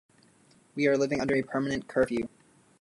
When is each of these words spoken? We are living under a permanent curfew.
We 0.73 0.87
are 0.87 0.97
living 0.97 1.21
under 1.21 1.35
a 1.35 1.43
permanent 1.43 1.87
curfew. 1.87 2.27